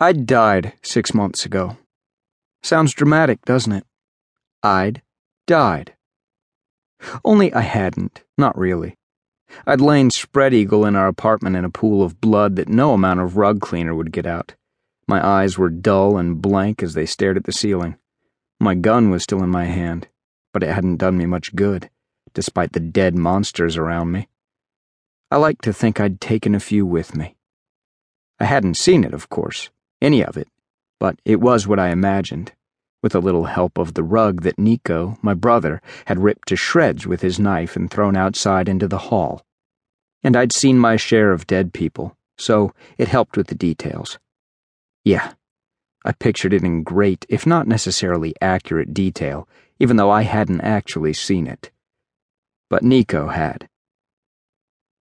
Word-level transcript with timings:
I'd 0.00 0.26
died 0.26 0.74
six 0.84 1.12
months 1.12 1.44
ago. 1.44 1.76
Sounds 2.62 2.94
dramatic, 2.94 3.44
doesn't 3.44 3.72
it? 3.72 3.84
I'd 4.62 5.02
died. 5.48 5.96
Only 7.24 7.52
I 7.52 7.62
hadn't, 7.62 8.22
not 8.36 8.56
really. 8.56 8.94
I'd 9.66 9.80
lain 9.80 10.10
spread 10.10 10.54
eagle 10.54 10.84
in 10.84 10.94
our 10.94 11.08
apartment 11.08 11.56
in 11.56 11.64
a 11.64 11.70
pool 11.70 12.04
of 12.04 12.20
blood 12.20 12.54
that 12.56 12.68
no 12.68 12.92
amount 12.92 13.18
of 13.18 13.36
rug 13.36 13.60
cleaner 13.60 13.92
would 13.92 14.12
get 14.12 14.24
out. 14.24 14.54
My 15.08 15.26
eyes 15.26 15.58
were 15.58 15.68
dull 15.68 16.16
and 16.16 16.40
blank 16.40 16.80
as 16.80 16.94
they 16.94 17.06
stared 17.06 17.36
at 17.36 17.42
the 17.42 17.52
ceiling. 17.52 17.96
My 18.60 18.76
gun 18.76 19.10
was 19.10 19.24
still 19.24 19.42
in 19.42 19.50
my 19.50 19.64
hand, 19.64 20.06
but 20.52 20.62
it 20.62 20.72
hadn't 20.72 20.98
done 20.98 21.18
me 21.18 21.26
much 21.26 21.56
good, 21.56 21.90
despite 22.34 22.72
the 22.72 22.78
dead 22.78 23.16
monsters 23.16 23.76
around 23.76 24.12
me. 24.12 24.28
I 25.28 25.38
like 25.38 25.60
to 25.62 25.72
think 25.72 25.98
I'd 25.98 26.20
taken 26.20 26.54
a 26.54 26.60
few 26.60 26.86
with 26.86 27.16
me. 27.16 27.34
I 28.38 28.44
hadn't 28.44 28.74
seen 28.74 29.02
it, 29.02 29.12
of 29.12 29.28
course 29.28 29.70
any 30.00 30.24
of 30.24 30.36
it, 30.36 30.48
but 30.98 31.18
it 31.24 31.40
was 31.40 31.66
what 31.66 31.78
I 31.78 31.88
imagined, 31.88 32.52
with 33.02 33.14
a 33.14 33.20
little 33.20 33.44
help 33.44 33.78
of 33.78 33.94
the 33.94 34.02
rug 34.02 34.42
that 34.42 34.56
Niko, 34.56 35.16
my 35.22 35.34
brother, 35.34 35.80
had 36.06 36.22
ripped 36.22 36.48
to 36.48 36.56
shreds 36.56 37.06
with 37.06 37.20
his 37.22 37.38
knife 37.38 37.76
and 37.76 37.90
thrown 37.90 38.16
outside 38.16 38.68
into 38.68 38.88
the 38.88 38.98
hall. 38.98 39.44
And 40.22 40.36
I'd 40.36 40.52
seen 40.52 40.78
my 40.78 40.96
share 40.96 41.32
of 41.32 41.46
dead 41.46 41.72
people, 41.72 42.16
so 42.36 42.72
it 42.96 43.08
helped 43.08 43.36
with 43.36 43.46
the 43.46 43.54
details. 43.54 44.18
Yeah, 45.04 45.34
I 46.04 46.12
pictured 46.12 46.52
it 46.52 46.64
in 46.64 46.82
great, 46.82 47.26
if 47.28 47.46
not 47.46 47.68
necessarily 47.68 48.34
accurate 48.40 48.94
detail, 48.94 49.48
even 49.78 49.96
though 49.96 50.10
I 50.10 50.22
hadn't 50.22 50.62
actually 50.62 51.12
seen 51.12 51.46
it. 51.46 51.70
But 52.70 52.82
Niko 52.82 53.32
had. 53.32 53.68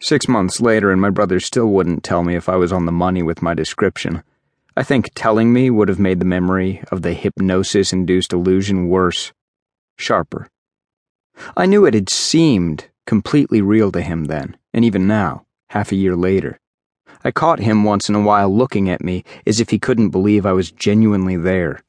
Six 0.00 0.28
months 0.28 0.60
later, 0.60 0.90
and 0.90 1.00
my 1.00 1.10
brother 1.10 1.40
still 1.40 1.66
wouldn't 1.66 2.04
tell 2.04 2.22
me 2.22 2.34
if 2.34 2.48
I 2.48 2.56
was 2.56 2.72
on 2.72 2.86
the 2.86 2.92
money 2.92 3.22
with 3.22 3.42
my 3.42 3.52
description. 3.52 4.22
I 4.76 4.82
think 4.82 5.10
telling 5.14 5.52
me 5.52 5.68
would 5.68 5.88
have 5.88 5.98
made 5.98 6.20
the 6.20 6.24
memory 6.24 6.82
of 6.92 7.02
the 7.02 7.12
hypnosis 7.12 7.92
induced 7.92 8.32
illusion 8.32 8.88
worse, 8.88 9.32
sharper. 9.96 10.48
I 11.56 11.66
knew 11.66 11.84
it 11.84 11.94
had 11.94 12.08
seemed 12.08 12.88
completely 13.06 13.60
real 13.60 13.90
to 13.92 14.00
him 14.00 14.26
then, 14.26 14.56
and 14.72 14.84
even 14.84 15.06
now, 15.06 15.46
half 15.70 15.90
a 15.90 15.96
year 15.96 16.14
later. 16.14 16.60
I 17.24 17.30
caught 17.30 17.58
him 17.58 17.84
once 17.84 18.08
in 18.08 18.14
a 18.14 18.20
while 18.20 18.54
looking 18.54 18.88
at 18.88 19.02
me 19.02 19.24
as 19.46 19.60
if 19.60 19.70
he 19.70 19.78
couldn't 19.78 20.10
believe 20.10 20.46
I 20.46 20.52
was 20.52 20.70
genuinely 20.70 21.36
there, 21.36 21.82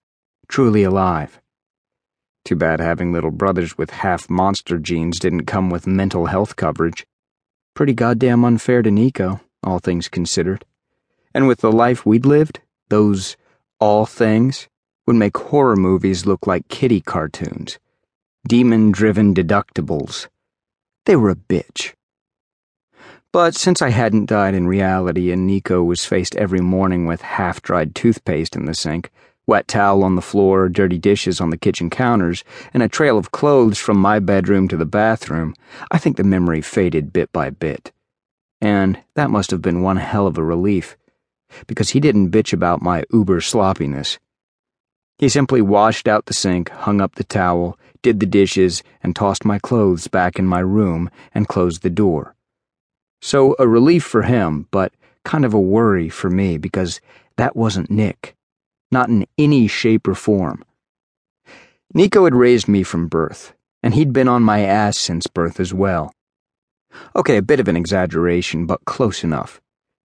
truly 0.47 0.83
alive. 0.83 1.39
Too 2.43 2.55
bad 2.55 2.79
having 2.79 3.13
little 3.13 3.31
brothers 3.31 3.77
with 3.77 3.91
half 3.91 4.29
monster 4.29 4.79
genes 4.79 5.19
didn't 5.19 5.45
come 5.45 5.69
with 5.69 5.85
mental 5.85 6.25
health 6.25 6.55
coverage. 6.55 7.05
Pretty 7.75 7.93
goddamn 7.93 8.43
unfair 8.43 8.81
to 8.81 8.89
Niko, 8.89 9.41
all 9.63 9.79
things 9.79 10.09
considered. 10.09 10.65
And 11.33 11.47
with 11.47 11.61
the 11.61 11.71
life 11.71 12.05
we'd 12.05 12.25
lived, 12.25 12.59
those 12.91 13.37
all 13.79 14.05
things 14.05 14.67
would 15.07 15.15
make 15.15 15.35
horror 15.35 15.75
movies 15.75 16.25
look 16.25 16.45
like 16.45 16.67
kiddie 16.67 17.01
cartoons. 17.01 17.79
Demon 18.47 18.91
driven 18.91 19.33
deductibles. 19.33 20.27
They 21.05 21.15
were 21.15 21.29
a 21.29 21.35
bitch. 21.35 21.93
But 23.31 23.55
since 23.55 23.81
I 23.81 23.89
hadn't 23.89 24.25
died 24.25 24.53
in 24.53 24.67
reality 24.67 25.31
and 25.31 25.49
Niko 25.49 25.85
was 25.85 26.05
faced 26.05 26.35
every 26.35 26.59
morning 26.59 27.05
with 27.05 27.21
half 27.21 27.61
dried 27.61 27.95
toothpaste 27.95 28.57
in 28.57 28.65
the 28.65 28.73
sink, 28.73 29.09
wet 29.47 29.69
towel 29.69 30.03
on 30.03 30.15
the 30.15 30.21
floor, 30.21 30.67
dirty 30.67 30.97
dishes 30.97 31.39
on 31.39 31.49
the 31.49 31.57
kitchen 31.57 31.89
counters, 31.89 32.43
and 32.73 32.83
a 32.83 32.89
trail 32.89 33.17
of 33.17 33.31
clothes 33.31 33.77
from 33.77 33.97
my 33.97 34.19
bedroom 34.19 34.67
to 34.67 34.75
the 34.75 34.85
bathroom, 34.85 35.55
I 35.91 35.97
think 35.97 36.17
the 36.17 36.25
memory 36.25 36.61
faded 36.61 37.13
bit 37.13 37.31
by 37.31 37.51
bit. 37.51 37.93
And 38.59 38.99
that 39.15 39.31
must 39.31 39.49
have 39.51 39.61
been 39.61 39.81
one 39.81 39.97
hell 39.97 40.27
of 40.27 40.37
a 40.37 40.43
relief 40.43 40.97
because 41.67 41.89
he 41.89 41.99
didn't 41.99 42.31
bitch 42.31 42.53
about 42.53 42.81
my 42.81 43.03
uber 43.11 43.41
sloppiness. 43.41 44.19
He 45.17 45.29
simply 45.29 45.61
washed 45.61 46.07
out 46.07 46.25
the 46.25 46.33
sink, 46.33 46.69
hung 46.69 46.99
up 46.99 47.15
the 47.15 47.23
towel, 47.23 47.77
did 48.01 48.19
the 48.19 48.25
dishes, 48.25 48.81
and 49.03 49.15
tossed 49.15 49.45
my 49.45 49.59
clothes 49.59 50.07
back 50.07 50.39
in 50.39 50.45
my 50.45 50.59
room 50.59 51.09
and 51.33 51.47
closed 51.47 51.83
the 51.83 51.89
door. 51.89 52.35
So, 53.21 53.55
a 53.59 53.67
relief 53.67 54.03
for 54.03 54.23
him, 54.23 54.67
but 54.71 54.93
kind 55.23 55.45
of 55.45 55.53
a 55.53 55.59
worry 55.59 56.09
for 56.09 56.29
me 56.29 56.57
because 56.57 56.99
that 57.37 57.55
wasn't 57.55 57.91
Nik. 57.91 58.35
Not 58.91 59.09
in 59.09 59.27
any 59.37 59.67
shape 59.67 60.07
or 60.07 60.15
form. 60.15 60.65
Niko 61.95 62.23
had 62.23 62.33
raised 62.33 62.67
me 62.67 62.83
from 62.83 63.07
birth, 63.07 63.53
and 63.83 63.93
he'd 63.93 64.13
been 64.13 64.27
on 64.27 64.43
my 64.43 64.61
ass 64.61 64.97
since 64.97 65.27
birth 65.27 65.59
as 65.59 65.73
well. 65.73 66.13
Okay, 67.15 67.37
a 67.37 67.41
bit 67.41 67.59
of 67.59 67.67
an 67.67 67.77
exaggeration, 67.77 68.65
but 68.65 68.85
close 68.85 69.23
enough. 69.23 69.61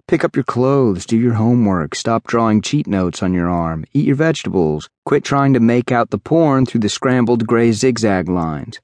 Pick 0.08 0.22
up 0.22 0.36
your 0.36 0.44
clothes, 0.44 1.04
do 1.04 1.16
your 1.18 1.32
homework, 1.32 1.96
stop 1.96 2.28
drawing 2.28 2.62
cheat 2.62 2.86
notes 2.86 3.24
on 3.24 3.34
your 3.34 3.50
arm, 3.50 3.84
eat 3.92 4.06
your 4.06 4.14
vegetables, 4.14 4.88
quit 5.04 5.24
trying 5.24 5.52
to 5.52 5.58
make 5.58 5.90
out 5.90 6.10
the 6.10 6.18
porn 6.18 6.64
through 6.64 6.78
the 6.78 6.88
scrambled 6.88 7.44
gray 7.44 7.72
zigzag 7.72 8.28
lines. 8.28 8.78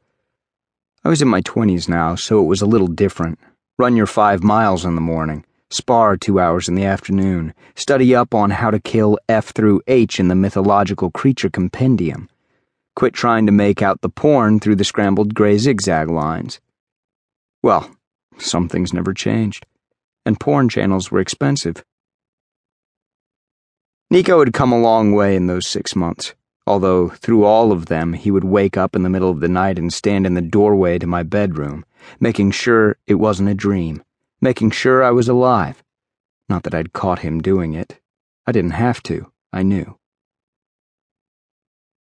I 1.05 1.09
was 1.09 1.23
in 1.23 1.29
my 1.29 1.41
20s 1.41 1.89
now, 1.89 2.17
so 2.17 2.43
it 2.43 2.49
was 2.49 2.61
a 2.61 2.67
little 2.67 2.89
different. 2.89 3.39
Run 3.79 3.95
your 3.95 4.09
five 4.09 4.43
miles 4.43 4.85
in 4.85 4.97
the 4.97 5.01
morning, 5.01 5.45
spar 5.71 6.17
two 6.17 6.41
hours 6.41 6.69
in 6.69 6.75
the 6.75 6.85
afternoon, 6.85 7.55
study 7.77 8.17
up 8.17 8.35
on 8.35 8.51
how 8.51 8.73
to 8.73 8.81
kill 8.81 9.17
F 9.29 9.51
through 9.51 9.81
H 9.87 10.19
in 10.19 10.27
the 10.27 10.35
mythological 10.35 11.13
creature 11.13 11.51
compendium. 11.51 12.29
Quit 12.97 13.15
trying 13.15 13.47
to 13.47 13.53
make 13.53 13.81
out 13.81 14.01
the 14.01 14.09
porn 14.09 14.59
through 14.59 14.75
the 14.75 14.85
scrambled 14.85 15.37
gray 15.37 15.57
zigzag 15.57 16.11
lines. 16.11 16.61
Well, 17.63 17.89
some 18.39 18.69
things 18.69 18.93
never 18.93 19.15
changed 19.15 19.67
and 20.25 20.39
porn 20.41 20.69
channels 20.69 21.11
were 21.11 21.21
expensive. 21.21 21.85
Niko 24.13 24.41
had 24.41 24.53
come 24.53 24.73
a 24.73 24.81
long 24.81 25.13
way 25.13 25.35
in 25.35 25.47
those 25.47 25.67
six 25.67 25.97
months, 25.97 26.35
although 26.67 27.09
through 27.09 27.45
all 27.45 27.73
of 27.73 27.87
them 27.87 28.13
he 28.13 28.31
would 28.31 28.45
wake 28.45 28.77
up 28.77 28.95
in 28.95 29.03
the 29.03 29.09
middle 29.09 29.31
of 29.31 29.41
the 29.41 29.49
night 29.49 29.79
and 29.79 29.93
stand 29.93 30.27
in 30.27 30.35
the 30.35 30.43
doorway 30.43 30.99
to 30.99 31.07
my 31.07 31.23
bedroom, 31.23 31.85
making 32.21 32.51
sure 32.51 32.99
it 33.07 33.15
wasn't 33.15 33.49
a 33.49 33.55
dream, 33.55 34.03
making 34.41 34.71
sure 34.71 35.03
I 35.03 35.11
was 35.13 35.29
alive. 35.29 35.83
Not 36.49 36.65
that 36.65 36.75
I'd 36.75 36.93
caught 36.93 37.21
him 37.21 37.41
doing 37.41 37.73
it. 37.73 38.01
I 38.47 38.53
didn't 38.53 38.73
have 38.73 39.03
to, 39.05 39.33
I 39.53 39.63
knew. 39.63 39.97